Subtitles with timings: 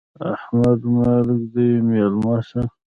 [0.33, 0.87] احمده!
[0.97, 2.61] مرګ دې مېلمه سه.